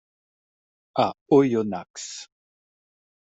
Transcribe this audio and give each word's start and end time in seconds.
À 0.95 1.13
Oyonnax. 1.29 2.27